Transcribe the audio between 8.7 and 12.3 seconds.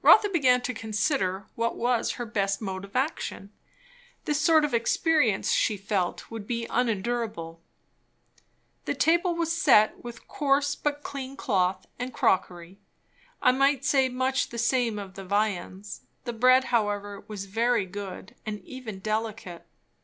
The table was set with coarse but clean cloth and